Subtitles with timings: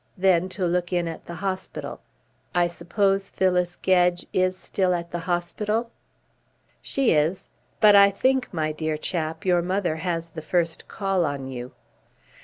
[0.17, 1.99] Then to look in at the hospital.
[2.55, 5.91] I suppose Phyllis Gedge is still at the hospital?"
[6.81, 7.49] "She is.
[7.79, 11.73] But I think, my dear chap, your mother has the first call on you."